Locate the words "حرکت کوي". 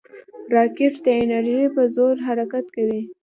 2.27-3.01